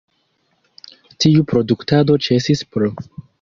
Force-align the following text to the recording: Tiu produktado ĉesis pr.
Tiu 1.25 1.43
produktado 1.51 2.17
ĉesis 2.29 2.65
pr. 2.73 2.89